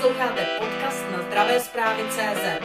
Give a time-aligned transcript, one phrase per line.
[0.00, 2.64] Posloucháte podcast na zdravé zprávy CZ.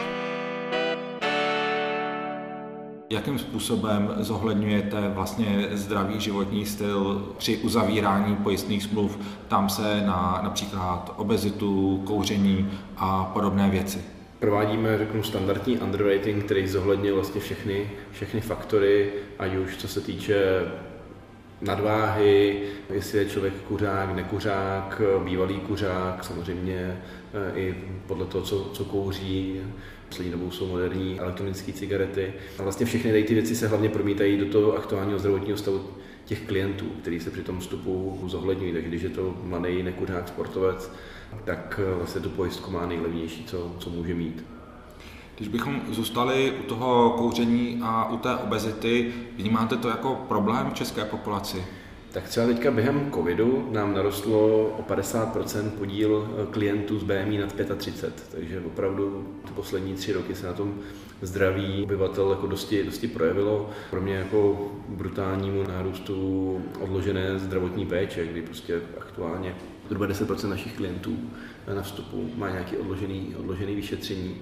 [3.10, 9.18] Jakým způsobem zohledňujete vlastně zdravý životní styl při uzavírání pojistných smluv?
[9.48, 14.04] Tam se na například obezitu, kouření a podobné věci.
[14.38, 20.66] Provádíme, řeknu, standardní underwriting, který zohledňuje vlastně všechny, všechny faktory, ať už co se týče
[21.62, 22.62] nadváhy,
[22.94, 27.02] jestli je člověk kuřák, nekuřák, bývalý kuřák, samozřejmě
[27.34, 27.74] eh, i
[28.06, 29.60] podle toho, co, co kouří.
[30.08, 32.32] Poslední dobou jsou moderní elektronické cigarety.
[32.58, 35.90] A vlastně všechny tady ty věci se hlavně promítají do toho aktuálního zdravotního stavu
[36.24, 38.72] těch klientů, který se při tom vstupu zohledňují.
[38.72, 40.92] Takže když je to mladý nekuřák sportovec,
[41.44, 44.44] tak eh, vlastně tu pojistku má nejlevnější, co, co může mít.
[45.36, 50.74] Když bychom zůstali u toho kouření a u té obezity, vnímáte to jako problém v
[50.74, 51.64] české populaci?
[52.12, 57.54] Tak třeba teďka během covidu nám narostlo o 50% podíl eh, klientů z BMI nad
[57.76, 60.74] 35, takže opravdu ty poslední tři roky se na tom
[61.22, 63.70] zdraví obyvatel jako dosti, dosti projevilo.
[63.90, 69.54] Pro mě jako brutálnímu nárůstu odložené zdravotní péče, kdy prostě aktuálně
[69.92, 71.16] zhruba 10% našich klientů
[71.74, 74.36] na vstupu má nějaký odložený, odložený vyšetření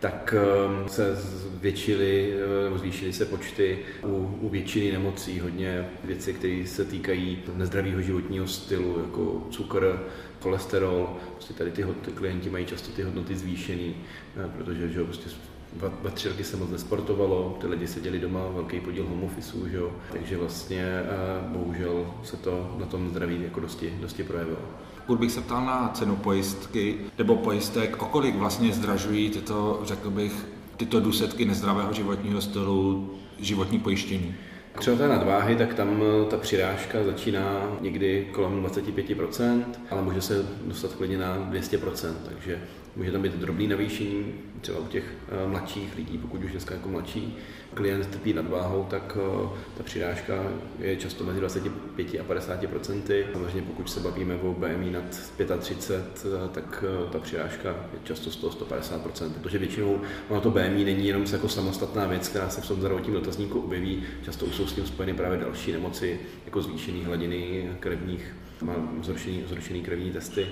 [0.00, 6.62] tak ehm, se zvětšily, nebo zvýšily se počty u, u většiny nemocí, hodně věcí, které
[6.66, 10.00] se týkají nezdravého životního stylu, jako cukr,
[10.40, 11.16] cholesterol.
[11.34, 13.94] Prostě tady ty, ty klienti mají často ty hodnoty zvýšený,
[14.36, 15.30] eh, protože že prostě
[15.72, 19.70] dva, dva, tři roky se moc nesportovalo, ty lidi seděli doma, velký podíl home office,
[19.70, 19.92] že jo?
[20.12, 21.04] takže vlastně eh,
[21.48, 24.58] bohužel se to na tom zdraví jako dosti, dosti projevilo.
[25.06, 30.10] Pokud bych se ptal na cenu pojistky nebo pojistek, o kolik vlastně zdražují tyto, řekl
[30.10, 34.34] bych, tyto důsledky nezdravého životního stylu životní pojištění?
[34.78, 40.46] Třeba té nadváhy, tak tam eh, ta přirážka začíná někdy kolem 25%, ale může se
[40.64, 42.60] dostat klidně na 200%, takže
[42.96, 46.88] může tam být drobný navýšení, třeba u těch eh, mladších lidí, pokud už dneska jako
[46.88, 47.36] mladší
[47.74, 50.34] klient trpí nadváhou, tak eh, ta přirážka
[50.78, 53.26] je často mezi 25 a 50 procenty.
[53.32, 59.58] Samozřejmě pokud se bavíme o BMI nad 35, tak ta přirážka je často 100-150% protože
[59.58, 63.60] většinou ono to BMI není jenom jako samostatná věc, která se v tom zdravotním dotazníku
[63.60, 69.44] objeví, často jsou s tím spojeny právě další nemoci, jako zvýšené hladiny krevních, má zhoršený,
[69.46, 70.46] zhoršený krevní testy,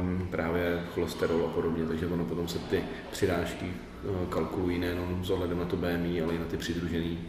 [0.00, 5.30] um, právě cholesterol a podobně, takže ono potom se ty přirážky uh, kalkulují nejenom s
[5.30, 6.56] ohledem na to BMI, ale i na ty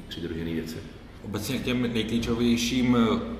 [0.07, 0.77] přidružené věci.
[1.25, 2.97] Obecně k těm nejklíčovějším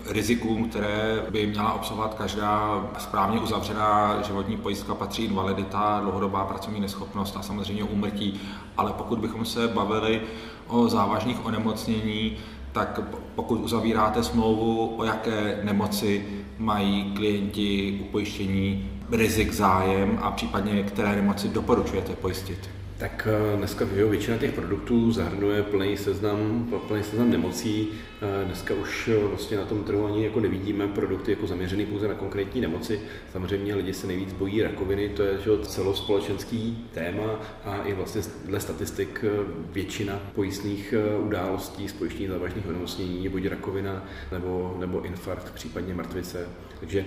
[0.10, 7.38] rizikům, které by měla obsahovat každá správně uzavřená životní pojistka, patří invalidita, dlouhodobá pracovní neschopnost
[7.38, 8.42] a samozřejmě úmrtí.
[8.78, 10.22] Ale pokud bychom se bavili
[10.68, 12.38] o závažných onemocnění,
[12.72, 13.00] tak
[13.36, 16.26] pokud uzavíráte smlouvu, o jaké nemoci
[16.58, 22.70] mají klienti u pojištění rizik zájem a případně které nemoci doporučujete pojistit?
[23.00, 27.90] Tak eh, dneska jo, většina těch produktů zahrnuje plný seznam, plný seznam nemocí.
[28.22, 32.08] Eh, dneska už eh, vlastně na tom trhu ani jako nevidíme produkty jako zaměřený pouze
[32.08, 33.02] na konkrétní nemoci.
[33.32, 38.60] Samozřejmě lidi se nejvíc bojí rakoviny, to je že, celospolečenský téma a i vlastně dle
[38.60, 39.26] statistik
[39.72, 46.48] většina pojistných událostí z pojištění závažných onemocnění je buď rakovina nebo, nebo infarkt, případně mrtvice.
[46.80, 47.06] Takže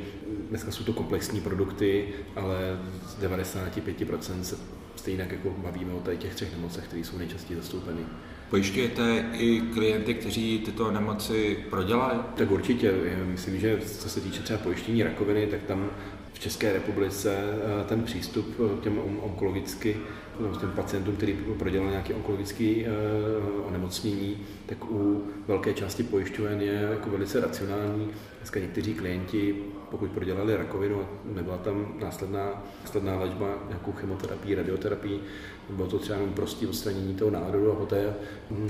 [0.49, 6.35] dneska jsou to komplexní produkty, ale z 95% se stejně jako bavíme o tady těch
[6.35, 8.01] třech nemocech, které jsou nejčastěji zastoupeny.
[8.51, 12.19] Pojišťujete i klienty, kteří tyto nemoci prodělají?
[12.37, 12.93] Tak určitě.
[13.25, 15.91] Myslím, že co se týče třeba pojištění rakoviny, tak tam
[16.33, 19.97] v České republice eh, ten přístup k těm onkologicky
[20.61, 24.37] těm pacientům, který prodělal nějaké onkologické uh, onemocnění,
[24.67, 28.09] tak u velké části pojišťoven je jako velice racionální.
[28.39, 29.55] Dneska někteří klienti
[29.93, 35.21] pokud prodělali rakovinu a nebyla tam následná, následná léčba, nějakou chemoterapii, radioterapii,
[35.71, 38.15] bylo to třeba jenom prostý odstranění toho nádoru a poté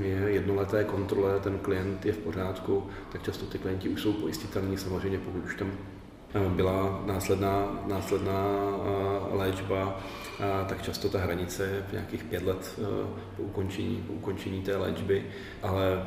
[0.02, 4.76] je jednoleté kontrole, ten klient je v pořádku, tak často ty klienti už jsou pojistitelní,
[4.76, 5.72] samozřejmě pokud už tam
[6.34, 8.46] eh, byla následná, následná
[9.32, 10.00] eh, léčba,
[10.40, 12.80] eh, tak často ta hranice je nějakých pět let
[13.36, 15.26] po ukončení, po ukončení té léčby,
[15.62, 16.06] ale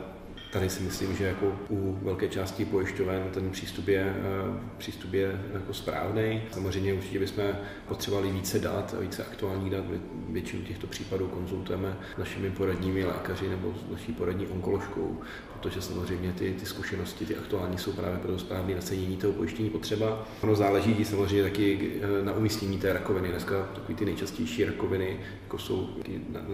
[0.55, 5.41] Tady si myslím, že jako u velké části pojišťoven ten přístup je, eh, přístup je
[5.53, 6.41] jako správný.
[6.51, 7.43] Samozřejmě určitě bychom
[7.87, 9.83] potřebovali více dat a více aktuálních dat.
[10.29, 15.21] Většinu těchto případů konzultujeme našimi poradními lékaři nebo s naší poradní onkoložkou,
[15.65, 20.27] protože samozřejmě ty, ty zkušenosti, ty aktuální jsou právě pro správné nacenění toho pojištění potřeba.
[20.41, 23.29] Ono záleží samozřejmě taky eh, na umístění té rakoviny.
[23.29, 25.89] Dneska takový ty nejčastější rakoviny, jako jsou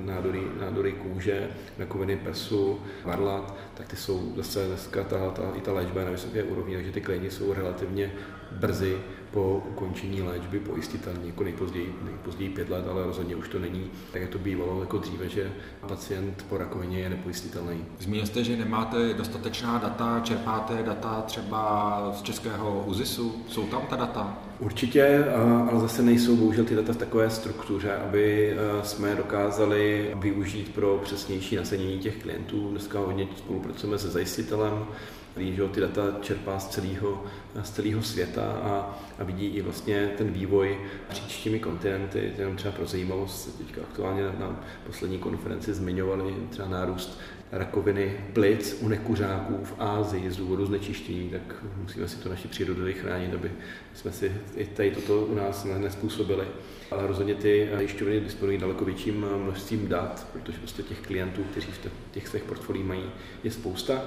[0.05, 5.73] nádory, nádory kůže, rakoviny prsu, varlat, tak ty jsou zase dneska ta, ta, i ta
[5.73, 8.11] léčba je na vysoké úrovni, takže ty klienti jsou relativně
[8.51, 8.97] brzy
[9.31, 14.21] po ukončení léčby pojistitelný, jako nejpozději, nejpozději pět let, ale rozhodně už to není tak,
[14.21, 15.51] jak to bývalo jako dříve, že
[15.87, 17.85] pacient po rakovině je nepojistitelný.
[17.99, 23.95] Zmínil jste, že nemáte dostatečná data, čerpáte data třeba z českého UZISu, jsou tam ta
[23.95, 24.37] data?
[24.59, 25.25] Určitě,
[25.71, 31.55] ale zase nejsou bohužel ty data v takové struktuře, aby jsme dokázali využít pro přesnější
[31.55, 32.69] nasadění těch klientů.
[32.69, 34.85] Dneska hodně spolupracujeme se zajistitelem,
[35.31, 37.23] který že ty data čerpá z celého,
[37.61, 40.77] z celého světa a, a vidí i vlastně ten vývoj
[41.09, 42.33] příč těmi kontinenty.
[42.37, 47.19] Jenom třeba pro zajímavost, teďka aktuálně na poslední konferenci zmiňovali třeba nárůst
[47.51, 52.81] rakoviny plic u nekuřáků v Ázii z důvodu znečištění, tak musíme si to naši přírodu
[53.01, 53.51] chránit, aby
[53.93, 56.45] jsme si i tady toto u nás nespůsobili.
[56.91, 61.89] Ale rozhodně ty zajišťovny disponují daleko větším množstvím dat, protože prostě těch klientů, kteří v
[62.11, 63.03] těch svých portfoliích mají,
[63.43, 64.01] je spousta.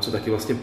[0.00, 0.56] Co taky vlastně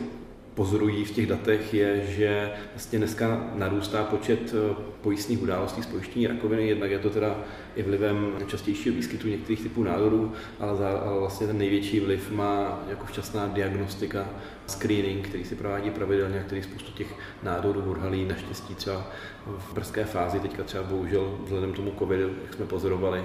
[0.58, 6.28] pozorují v těch datech, je, že vlastně dneska narůstá počet eh, pojistných událostí z pojištění
[6.28, 6.68] rakoviny.
[6.68, 7.36] Jednak je to teda
[7.76, 12.84] i vlivem častějšího výskytu některých typů nádorů, ale, za, ale vlastně ten největší vliv má
[12.90, 14.30] jako včasná diagnostika,
[14.68, 17.08] screening, který se provádí pravidelně a který spoustu těch
[17.44, 19.12] nádorů odhalí naštěstí třeba
[19.46, 20.40] v brzké fázi.
[20.40, 23.24] Teďka třeba bohužel vzhledem tomu covidu, jak jsme pozorovali,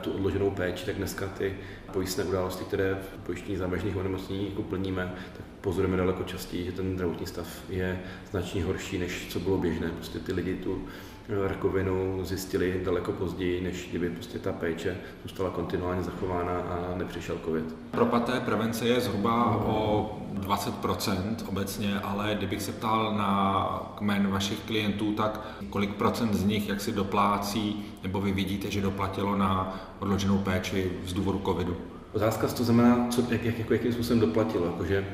[0.00, 1.54] tu odloženou péči, tak dneska ty
[1.92, 6.94] pojistné události, které v pojištění závažných onemocnění jako plníme, tak pozorujeme daleko častěji, že ten
[6.94, 8.00] zdravotní stav je
[8.30, 9.88] značně horší, než co bylo běžné.
[9.88, 11.11] Prostě ty lidi tu eh,
[11.48, 17.74] rakovinu zjistili daleko později, než kdyby prostě ta péče zůstala kontinuálně zachována a nepřišel covid.
[17.90, 24.60] Propad té prevence je zhruba o 20% obecně, ale kdybych se ptal na kmen vašich
[24.60, 25.40] klientů, tak
[25.70, 30.92] kolik procent z nich jak si doplácí, nebo vy vidíte, že doplatilo na odloženou péči
[31.06, 31.76] z důvodu covidu?
[32.12, 34.66] Otázka to znamená, co, jak, jak, jako, jakým způsobem doplatilo.
[34.66, 35.06] Jakože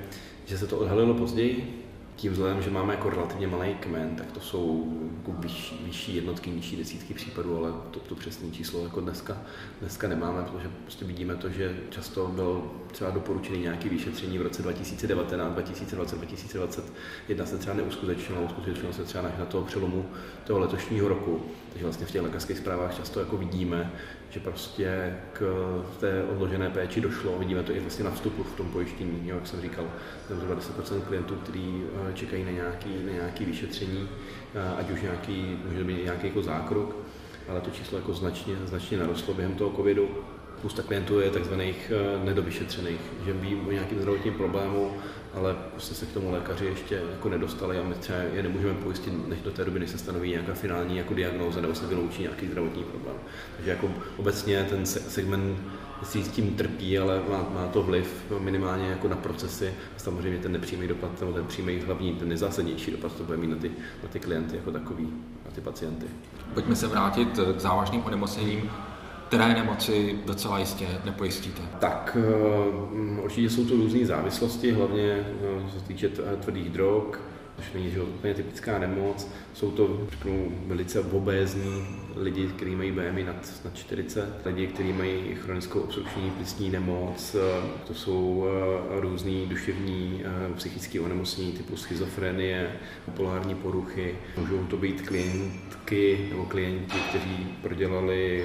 [0.48, 1.84] že se to odhalilo později,
[2.18, 6.50] tím vzhledem, že máme jako relativně malý kmen, tak to jsou jako vyšší, vyšší jednotky,
[6.50, 9.36] nižší desítky případů, ale to, to přesné číslo jako dneska,
[9.80, 14.62] dneska nemáme, protože prostě vidíme to, že často byl třeba doporučený nějaký vyšetření v roce
[14.62, 20.06] 2019, 2020, 2021 se třeba neuskutečnilo, uskutečnilo se třeba na toho přelomu
[20.44, 21.42] toho letošního roku.
[21.68, 23.92] Takže vlastně v těch lékařských zprávách často jako vidíme,
[24.30, 25.42] že prostě k
[26.00, 27.38] té odložené péči došlo.
[27.38, 29.84] Vidíme to i vlastně na vstupu v tom pojištění, jak jsem říkal,
[30.30, 34.08] zhruba 10% klientů, kteří eh, čekají na nějaký, na nějaký vyšetření,
[34.54, 36.96] eh, ať už nějaký, může být nějaký jako zákrok,
[37.48, 40.08] ale to číslo jako značně, značně narostlo během toho covidu.
[40.58, 44.92] Spousta klientů je takzvaných eh, nedovyšetřených, že ví o nějakém zdravotním problému,
[45.34, 49.28] ale prostě se k tomu lékaři ještě jako nedostali a my třeba je nemůžeme pojistit
[49.28, 52.46] než do té doby, než se stanoví nějaká finální jako diagnóza nebo se vyloučí nějaký
[52.46, 53.16] zdravotní problém.
[53.56, 55.58] Takže jako obecně ten segment
[56.02, 59.74] si s tím trpí, ale má, má to vliv minimálně jako na procesy.
[59.96, 63.50] A samozřejmě ten nepřímý dopad, nebo ten přímý hlavní, ten nejzásadnější dopad to bude mít
[63.50, 63.70] na ty,
[64.02, 65.12] na ty klienty jako takový,
[65.44, 66.06] na ty pacienty.
[66.54, 68.70] Pojďme se vrátit k závažným onemocněním
[69.28, 71.62] které nemoci docela jistě nepojistíte?
[71.80, 75.26] Tak uh, určitě jsou to různé závislosti, hlavně
[75.62, 76.08] uh, co se týče
[76.40, 77.04] tvrdých drog,
[77.56, 79.28] což není úplně typická nemoc.
[79.54, 81.86] Jsou to řeknu, velice obézní
[82.16, 87.68] lidi, kteří mají BMI nad, nad 40, lidi, kteří mají chronickou obstrukční plicní nemoc, eh,
[87.86, 88.46] to jsou
[88.90, 90.22] různé duševní
[90.56, 92.72] psychické onemocnění typu schizofrenie,
[93.16, 94.14] polární poruchy.
[94.36, 98.44] Můžou to být klientky nebo klienti, kteří prodělali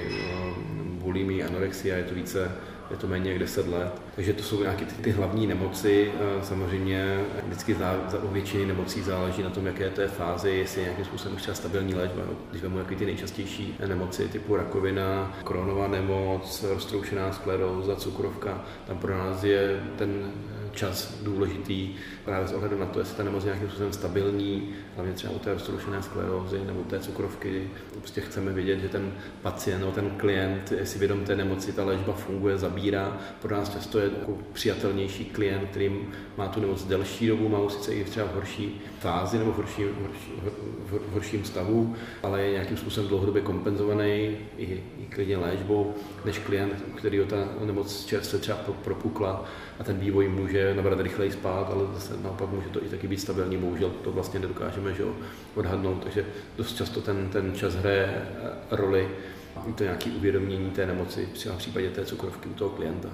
[1.02, 2.52] bulimii, anorexia, je to více
[2.90, 4.02] je to méně jak 10 let.
[4.14, 6.12] Takže to jsou nějaké ty, ty hlavní nemoci.
[6.42, 10.80] Samozřejmě vždycky za, za u většiny nemocí záleží na tom, jaké to je fázi, jestli
[10.80, 12.22] je nějakým způsobem už třeba stabilní léčba.
[12.50, 13.53] Když vezmu jaké ty nejčastější
[13.86, 20.32] nemoci typu rakovina, kronová nemoc, roztroušená skleróza, cukrovka, tam pro nás je ten
[20.74, 25.32] čas důležitý právě s ohledem na to, jestli ta nemoc nějakým způsobem stabilní, hlavně třeba
[25.32, 27.70] u té roztroušené sklerózy nebo u té cukrovky.
[27.98, 29.12] Prostě chceme vědět, že ten
[29.42, 33.18] pacient nebo ten klient je si vědom té nemoci, ta léčba funguje, zabírá.
[33.42, 35.92] Pro nás často je jako přijatelnější klient, který
[36.36, 39.82] má tu nemoc delší dobu, má sice i třeba v horší fázi nebo v, horší,
[40.02, 40.32] horší,
[40.86, 46.84] v horším stavu, ale je nějakým způsobem dlouhodobě kompenzovaný i, i klidně léčbou, než klient,
[46.96, 49.44] který ta nemoc čerstvě třeba propukla
[49.78, 53.20] a ten vývoj může nabrat rychleji spát, ale zase naopak může to i taky být
[53.20, 55.04] stabilní, bohužel to vlastně nedokážeme že,
[55.54, 58.22] odhadnout, takže dost často ten, ten čas hraje
[58.70, 59.08] roli
[59.74, 63.08] to nějaké uvědomění té nemoci, třeba v případě té cukrovky u toho klienta.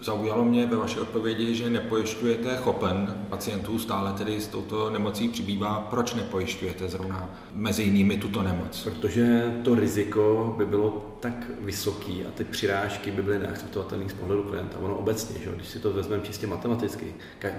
[0.00, 5.86] Zaujalo mě ve vaší odpovědi, že nepojišťujete chopen pacientů, stále tedy s touto nemocí přibývá.
[5.90, 8.82] Proč nepojišťujete zrovna mezi jinými tuto nemoc?
[8.84, 14.42] Protože to riziko by bylo tak vysoký a ty přirážky by byly neakceptovatelné z pohledu
[14.42, 14.78] klienta.
[14.78, 15.50] Ono obecně, že?
[15.56, 17.14] když si to vezmeme čistě matematicky,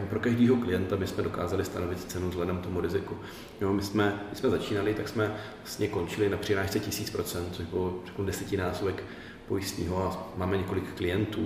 [0.09, 3.15] pro každého klienta bychom dokázali stanovit cenu vzhledem tomu riziku.
[3.61, 7.93] Jo, my jsme, když jsme začínali, tak jsme vlastně končili na přirážce 1000%, což bylo
[8.25, 9.03] desetinásobek
[9.47, 11.41] pojistního a máme několik klientů,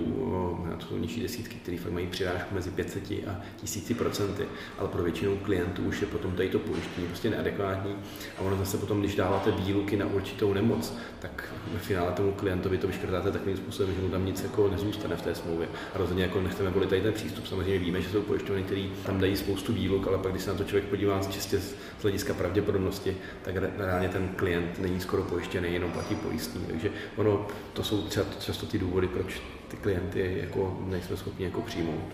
[0.78, 4.44] to jsou nižší desítky, kteří fakt mají přirážku mezi 500 a 1000 procenty,
[4.78, 7.94] ale pro většinu klientů už je potom tady to pojištění prostě neadekvátní
[8.38, 12.78] a ono zase potom, když dáváte výluky na určitou nemoc, tak ve finále tomu klientovi
[12.78, 15.68] to vyškrtáte takovým způsobem, že mu tam nic jako nezůstane v té smlouvě.
[15.94, 17.46] A rozhodně jako nechceme volit tady ten přístup.
[17.46, 20.56] Samozřejmě víme, že jsou pojišťovny, které tam dají spoustu výluk, ale pak když se na
[20.56, 25.90] to člověk podívá čistě z hlediska pravděpodobnosti, tak reálně ten klient není skoro pojištěný, jenom
[25.90, 26.60] platí pojistný.
[26.66, 31.60] Takže ono to jsou třeba často ty důvody, proč ty klienty jako nejsme schopni jako
[31.60, 32.04] přijmout.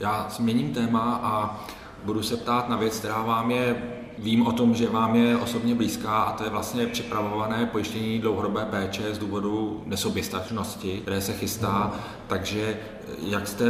[0.00, 1.64] Já změním téma a
[2.04, 3.82] budu se ptát na věc, která vám je,
[4.18, 8.64] vím o tom, že vám je osobně blízká a to je vlastně připravované pojištění dlouhodobé
[8.64, 11.92] péče z důvodu nesoběstačnosti, které se chystá.
[11.94, 12.00] Mm.
[12.26, 12.78] Takže
[13.26, 13.64] jak jste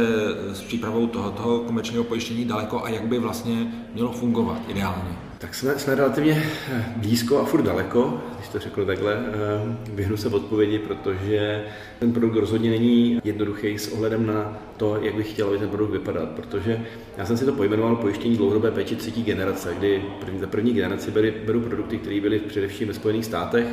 [0.53, 5.26] s přípravou tohoto komerčního pojištění daleko a jak by vlastně mělo fungovat ideálně?
[5.39, 9.13] Tak jsme, jsme relativně eh, blízko a furt daleko, když to řeknu takhle.
[9.13, 11.63] Eh, vyhnu se v odpovědi, protože
[11.99, 15.91] ten produkt rozhodně není jednoduchý s ohledem na to, jak bych chtěl, aby ten produkt
[15.91, 16.29] vypadat.
[16.29, 16.85] Protože
[17.17, 21.11] já jsem si to pojmenoval pojištění dlouhodobé péče třetí generace, kdy první, za první generaci
[21.11, 23.67] beru, beru produkty, které byly především ve Spojených státech,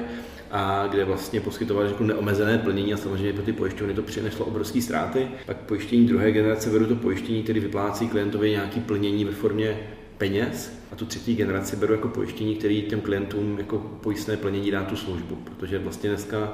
[0.50, 4.82] a kde vlastně poskytovali řeknu, neomezené plnění a samozřejmě pro ty pojišťovny to přineslo obrovské
[4.82, 5.28] ztráty.
[5.46, 9.78] Pak pojištění druhé generace beru to pojištění, který vyplácí klientovi nějaký plnění ve formě
[10.18, 14.84] peněz a tu třetí generaci beru jako pojištění, který těm klientům jako pojistné plnění dá
[14.84, 16.52] tu službu, protože vlastně dneska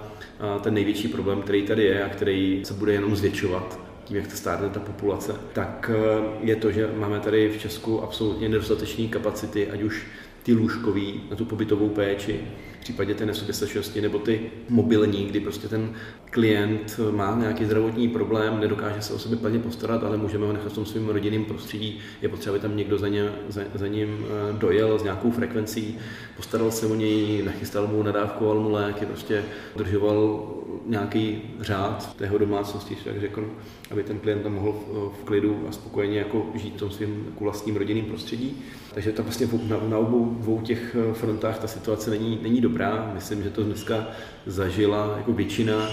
[0.61, 4.69] ten největší problém, který tady je a který se bude jenom zvětšovat, tím, jak stárne
[4.69, 9.83] ta populace, tak e, je to, že máme tady v Česku absolutně nedostatečné kapacity, ať
[9.83, 10.07] už
[10.43, 12.41] ty lůžkový na tu pobytovou péči,
[12.81, 15.93] v případě té nesoběstačnosti, nebo ty mobilní, kdy prostě ten
[16.31, 20.73] klient má nějaký zdravotní problém, nedokáže se o sebe plně postarat, ale můžeme ho nechat
[20.73, 21.99] v tom svém rodinném prostředí.
[22.23, 25.99] Je potřeba, aby tam někdo za, ně, za, za ním eh, dojel s nějakou frekvencí,
[26.37, 29.45] postaral se o něj, nachystal mu, nadávkoval mu léky, prostě
[29.77, 30.47] držoval
[30.87, 33.45] nějaký řád tého domácnosti, tak řeknu,
[33.91, 37.25] aby ten klient tam mohl v, v klidu a spokojeně jako žít v tom svým
[37.31, 38.57] jako vlastním rodinným prostředí.
[38.95, 42.70] Takže to vlastně na, na obou dvou těch eh, frontách ta situace není, není dobrá.
[43.15, 44.07] Myslím, že to dneska
[44.47, 45.89] zažila jako většina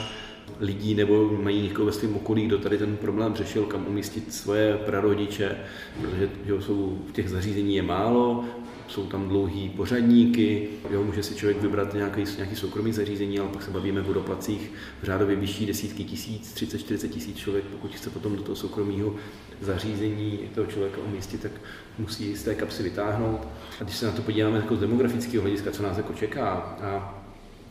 [0.59, 4.77] lidí nebo mají někoho ve svém okolí, kdo tady ten problém řešil, kam umístit svoje
[4.77, 5.57] prarodiče,
[6.01, 8.45] protože že jsou v těch zařízení je málo,
[8.87, 13.63] jsou tam dlouhý pořadníky, jo, může si člověk vybrat nějaký, nějaký soukromý zařízení, ale pak
[13.63, 18.35] se bavíme o doplacích v řádově vyšší desítky tisíc, 30-40 tisíc člověk, pokud chce potom
[18.35, 19.15] do toho soukromého
[19.61, 21.51] zařízení toho člověka umístit, tak
[21.97, 23.47] musí z té kapsy vytáhnout.
[23.81, 26.51] A když se na to podíváme jako z demografického hlediska, co nás jako čeká,
[26.81, 27.23] a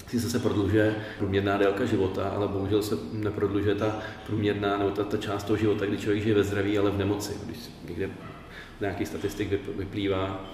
[0.09, 5.17] si se prodlužuje průměrná délka života, ale bohužel se neprodlužuje ta průměrná nebo ta, ta
[5.17, 7.33] část toho života, kdy člověk žije ve zdraví, ale v nemoci.
[7.47, 7.59] Když
[7.89, 8.11] někde
[8.81, 10.45] nějaký statistik vyplývá,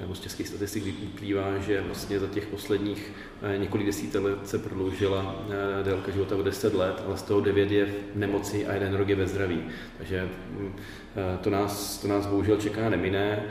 [0.00, 4.58] nebo z českých statistik vyplývá, že vlastně za těch posledních eh, několik desítek let se
[4.58, 5.44] prodloužila
[5.80, 8.94] eh, délka života o 10 let, ale z toho 9 je v nemoci a jeden
[8.94, 9.62] rok je ve zdraví.
[9.98, 10.72] Takže mm,
[11.16, 13.44] eh, to nás, to nás bohužel čeká nemine.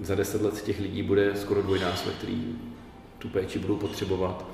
[0.00, 2.58] Za 10 let těch lidí bude skoro dvojnásobek, který
[3.18, 4.46] tu péči budou potřebovat.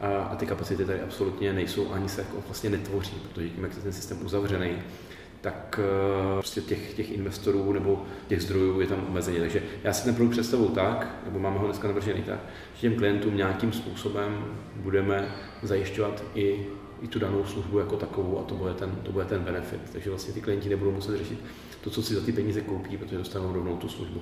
[0.00, 3.82] A, ty kapacity tady absolutně nejsou, ani se jako vlastně netvoří, protože tím, jak je
[3.82, 4.70] ten systém uzavřený,
[5.40, 9.40] tak eh, prostě těch, těch investorů nebo těch zdrojů je tam omezeně.
[9.40, 12.38] Takže já si ten produkt představu tak, nebo máme ho dneska navržený tak,
[12.74, 14.44] že těm klientům nějakým způsobem
[14.76, 16.66] budeme zajišťovat i,
[17.02, 19.80] i tu danou službu jako takovou a to bude, ten, to bude ten benefit.
[19.92, 21.38] Takže vlastně ty klienti nebudou muset řešit
[21.80, 24.20] to, co si za ty peníze koupí, protože dostanou rovnou tu službu.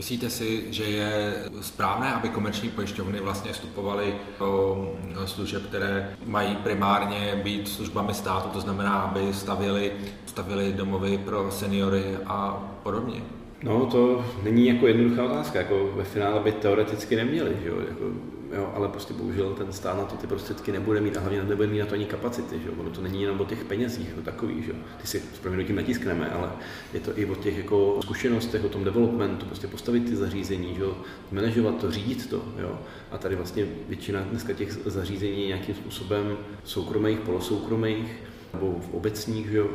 [0.00, 7.40] Myslíte si, že je správné, aby komerční pojišťovny vlastně vstupovaly do služeb, které mají primárně
[7.44, 9.92] být službami státu, to znamená, aby stavili,
[10.26, 13.20] stavili domovy pro seniory a podobně?
[13.62, 15.58] No, to není jako jednoduchá otázka.
[15.58, 17.76] Jako ve finále by teoreticky neměli, že jo?
[17.88, 18.04] Jako
[18.52, 21.68] jo, ale prostě bohužel ten stát na to ty prostředky nebude mít a hlavně nebude
[21.68, 22.90] mít na to ani kapacity, že jo?
[22.90, 24.76] To není jenom o těch penězích jako takový, že jo?
[25.00, 26.52] Ty si s proměnutím natiskneme, ale
[26.94, 30.82] je to i o těch jako zkušenostech, o tom developmentu, prostě postavit ty zařízení, že
[30.82, 30.96] jo?
[31.32, 32.78] manažovat to, řídit to, jo?
[33.10, 39.68] A tady vlastně většina dneska těch zařízení nějakým způsobem soukromých, polosoukromých, nebo v obecních, jo?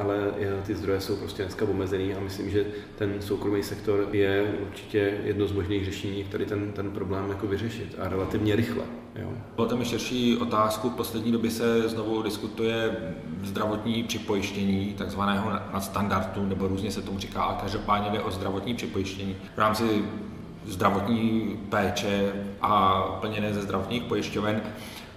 [0.00, 0.34] ale
[0.66, 2.66] ty zdroje jsou prostě dneska omezený a myslím, že
[2.98, 7.94] ten soukromý sektor je určitě jedno z možných řešení, který ten, ten problém jako vyřešit
[7.98, 8.84] a relativně rychle.
[9.16, 9.28] Jo.
[9.54, 10.90] Bylo tam širší otázku.
[10.90, 12.96] V poslední době se znovu diskutuje
[13.44, 19.36] zdravotní připojištění, takzvaného nadstandardu, nebo různě se tomu říká, ale každopádně jde o zdravotní připojištění.
[19.54, 20.04] V rámci
[20.66, 24.62] zdravotní péče a plněné ze zdravotních pojišťoven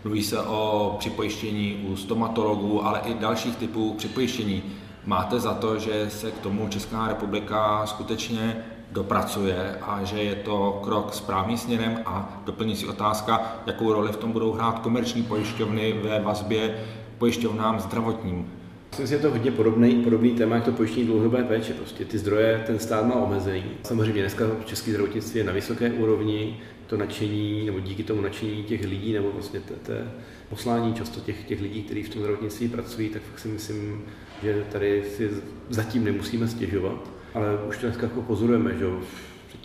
[0.03, 4.63] Mluví se o připojištění u stomatologů, ale i dalších typů připojištění.
[5.05, 10.79] Máte za to, že se k tomu Česká republika skutečně dopracuje a že je to
[10.83, 16.19] krok správným směrem a doplňující otázka, jakou roli v tom budou hrát komerční pojišťovny ve
[16.19, 16.83] vazbě
[17.17, 18.60] pojišťovnám zdravotním.
[18.91, 21.73] Myslím si, že je to hodně podobný, podobný téma, jak to pojištění dlouhodobé péče.
[21.73, 23.63] Prostě ty zdroje ten stát má omezený.
[23.83, 26.57] Samozřejmě dneska české zdravotnictví je na vysoké úrovni,
[26.87, 30.11] to nadšení, nebo díky tomu nadšení těch lidí, nebo vlastně té, té
[30.49, 34.01] poslání často těch, těch lidí, kteří v tom zdravotnictví pracují, tak fakt si myslím,
[34.43, 35.29] že tady si
[35.69, 37.09] zatím nemusíme stěžovat.
[37.33, 38.85] Ale už to dneska jako pozorujeme, že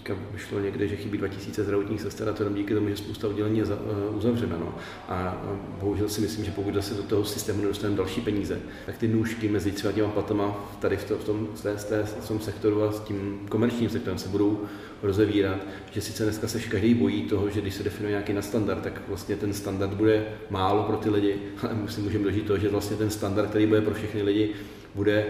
[0.06, 3.28] teďka vyšlo někde, že chybí 2000 zdravotních sester a to jenom díky tomu, že spousta
[3.28, 4.56] oddělení je eh, uzavřena.
[4.58, 4.74] No.
[5.08, 5.42] A
[5.80, 9.48] bohužel si myslím, že pokud se do toho systému nedostaneme další peníze, tak ty nůžky
[9.48, 12.92] mezi třeba těma platama tady v, to, v, tom, v, té, v tom sektoru a
[12.92, 14.60] s tím komerčním sektorem se budou
[15.02, 15.58] rozevírat,
[15.92, 19.36] že sice dneska se každý bojí toho, že když se definuje nějaký nadstandard, tak vlastně
[19.36, 22.96] ten standard bude málo pro ty lidi, ale my si můžeme dožít toho, že vlastně
[22.96, 24.54] ten standard, který bude pro všechny lidi,
[24.96, 25.26] bude,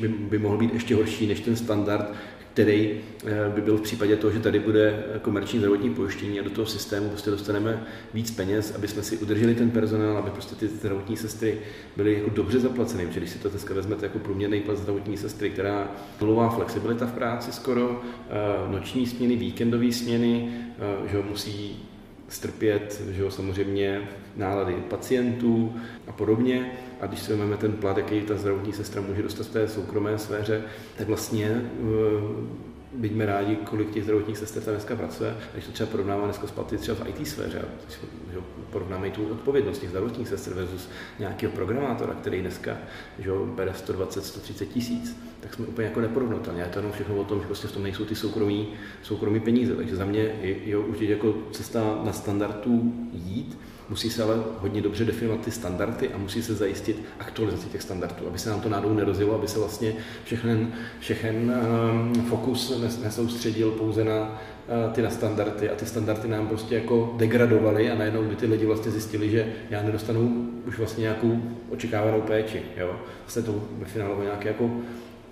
[0.00, 2.14] by, by mohl být ještě horší než ten standard,
[2.54, 6.50] který eh, by byl v případě toho, že tady bude komerční zdravotní pojištění a do
[6.50, 10.68] toho systému prostě dostaneme víc peněz, aby jsme si udrželi ten personál, aby prostě ty
[10.68, 11.58] zdravotní sestry
[11.96, 13.06] byly jako dobře zaplaceny.
[13.06, 17.12] Protože když si to dneska vezmete jako průměrný plat zdravotní sestry, která nulová flexibilita v
[17.12, 21.76] práci skoro, eh, noční směny, víkendové směny, eh, že musí
[22.28, 25.74] strpět že jo, samozřejmě nálady pacientů
[26.06, 26.72] a podobně.
[27.04, 30.18] A když si vezmeme ten plat, jaký ta zdravotní sestra může dostat v té soukromé
[30.18, 30.62] sféře,
[30.96, 32.64] tak vlastně eh,
[32.96, 35.30] Buďme rádi, kolik těch zdravotních sester tam dneska pracuje.
[35.30, 37.62] A když to třeba porovnáváme dneska s platy třeba v IT sféře,
[38.32, 38.38] že
[38.70, 42.76] porovnáme i tu odpovědnost těch zdravotních sester versus nějakého programátora, který dneska
[43.18, 46.62] že bere 120-130 tisíc, tak jsme úplně jako neporovnatelní.
[46.62, 48.68] A to jenom všechno o tom, že prostě v tom nejsou ty soukromí,
[49.02, 49.76] soukromí peníze.
[49.76, 53.58] Takže za mě je, je určitě jako cesta na standardů jít,
[53.88, 58.26] Musí se ale hodně dobře definovat ty standardy a musí se zajistit aktualizaci těch standardů,
[58.26, 61.62] aby se nám to náhodou nerozilo, aby se vlastně všechen, všechen
[62.14, 67.14] um, fokus nesoustředil pouze na uh, ty na standardy a ty standardy nám prostě jako
[67.16, 72.20] degradovaly a najednou by ty lidi vlastně zjistili, že já nedostanu už vlastně nějakou očekávanou
[72.20, 72.62] péči.
[72.76, 72.96] Jo?
[73.20, 74.70] Vlastně to ve finále nějaké jako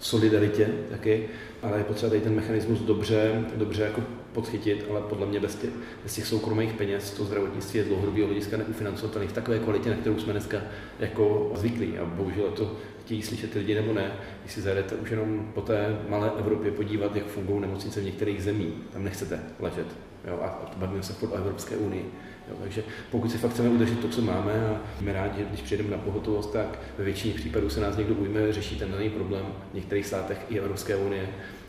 [0.03, 1.29] solidaritě taky,
[1.63, 5.71] ale je potřeba tady ten mechanismus dobře, dobře jako podchytit, ale podle mě bez těch,
[6.03, 10.19] bez těch soukromých peněz to zdravotnictví je dlouhodobého hlediska neufinancovatelné v takové kvalitě, na kterou
[10.19, 10.59] jsme dneska
[10.99, 11.99] jako zvyklí.
[11.99, 14.13] A bohužel to chtějí slyšet lidi nebo ne.
[14.41, 18.43] Když si zajedete už jenom po té malé Evropě podívat, jak fungují nemocnice v některých
[18.43, 19.87] zemích, tam nechcete ležet.
[20.29, 20.41] Jo?
[20.43, 22.13] A bavíme se o Evropské unii.
[22.49, 25.61] Jo, takže pokud si fakt chceme udržet to, co máme a jsme rádi, že když
[25.61, 29.47] přijedeme na pohotovost, tak ve většině případů se nás někdo ujme, řeší ten daný problém
[29.71, 31.29] v některých státech i Evropské unie.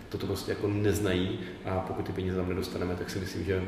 [0.10, 3.64] Toto prostě jako neznají a pokud ty peníze tam nedostaneme, tak si myslím, že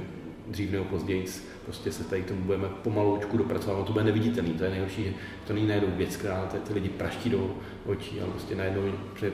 [0.47, 1.25] dřív nebo později
[1.65, 5.13] prostě se tady tomu budeme pomaloučku dopracovat, to bude neviditelný, to je nejhorší, že
[5.47, 8.81] to není najednou věc, která ty lidi praští do očí, ale prostě najednou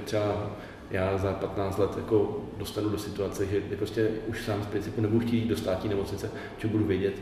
[0.05, 0.51] třeba
[0.91, 5.25] já za 15 let jako dostanu do situace, že prostě už sám z principu nebudu
[5.25, 7.13] chtít do státní nemocnice, čo budu vědět,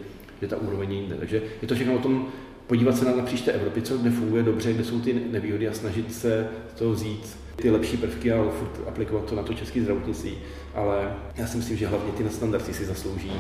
[0.42, 1.16] že ta úroveň je jinde.
[1.16, 2.28] Takže je to všechno o tom
[2.68, 6.14] podívat se na napříč té Evropy, co nefunguje dobře, kde jsou ty nevýhody a snažit
[6.14, 10.38] se z toho vzít ty lepší prvky a furt aplikovat to na to české zdravotnictví.
[10.76, 13.32] Ale já si myslím, že hlavně ty standardy si zaslouží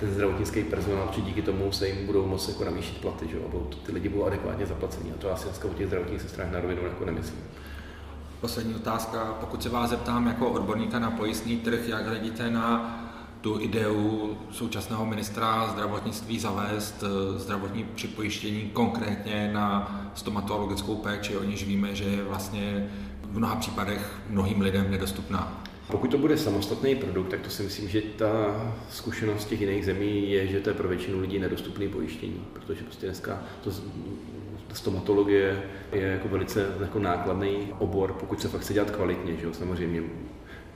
[0.00, 3.36] ten zdravotnický personál, protože díky tomu se jim budou moci jako navýšit platy, že?
[3.36, 5.12] a ty lidi budou adekvátně zaplacení.
[5.12, 7.40] A to asi dneska u těch zdravotních sestrách na rovinu jako nemyslím.
[8.40, 9.36] Poslední otázka.
[9.40, 13.07] Pokud se vás zeptám jako odborníka na pojistný trh, jak hledíte na
[13.40, 21.64] tu ideu současného ministra zdravotnictví zavést eh, zdravotní připojištění konkrétně na stomatologickou péči, o níž
[21.64, 22.90] víme, že je vlastně
[23.22, 25.62] v mnoha případech mnohým lidem nedostupná.
[25.90, 28.26] Pokud to bude samostatný produkt, tak to si myslím, že ta
[28.90, 33.06] zkušenost těch jiných zemí je, že to je pro většinu lidí nedostupný pojištění, protože prostě
[33.06, 33.70] dneska to
[34.72, 39.52] stomatologie je jako velice jako nákladný obor, pokud se fakt chce dělat kvalitně, že jo?
[39.52, 40.02] samozřejmě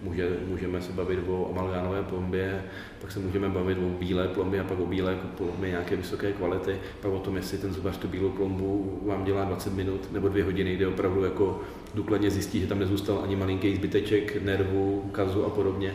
[0.02, 2.64] Může, můžeme se bavit o amalgánové plombě,
[3.00, 6.76] pak se můžeme bavit o bílé plombě a pak o bílé plombě nějaké vysoké kvality,
[7.00, 10.44] pak o tom, jestli ten zubař tu bílou plombu vám dělá 20 minut nebo dvě
[10.44, 11.60] hodiny, kde opravdu jako
[11.94, 15.94] důkladně zjistí, že tam nezůstal ani malinký zbyteček nervu, kazu a podobně.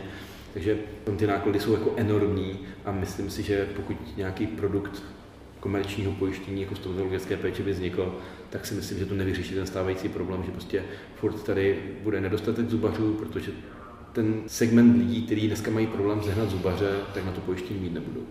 [0.54, 0.78] Takže
[1.16, 5.02] ty náklady jsou jako enormní a myslím si, že pokud nějaký produkt
[5.60, 8.14] komerčního pojištění jako stomatologické péče by vzniklo,
[8.50, 10.82] tak si myslím, že to nevyřeší ten stávající problém, že prostě
[11.16, 13.52] furt tady bude nedostatek zubařů, protože
[14.18, 18.26] ten segment lidí, kteří dneska mají problém sehnat zubaře, tak na to pojištění mít nebudou.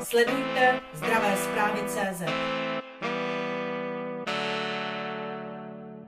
[0.00, 2.22] Sledujte zdravé zprávy CZ.